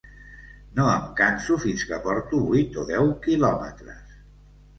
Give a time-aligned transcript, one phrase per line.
[0.77, 4.19] No em canso fins que porto vuit o deu quilòmetres.